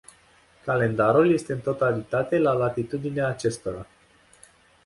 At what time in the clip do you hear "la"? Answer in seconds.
2.39-2.51